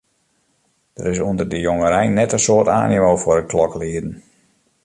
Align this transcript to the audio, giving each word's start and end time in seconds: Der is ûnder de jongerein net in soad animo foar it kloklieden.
Der 0.97 1.07
is 1.13 1.19
ûnder 1.27 1.47
de 1.51 1.59
jongerein 1.67 2.15
net 2.19 2.35
in 2.37 2.43
soad 2.45 2.67
animo 2.81 3.11
foar 3.23 3.39
it 3.41 3.49
kloklieden. 3.51 4.13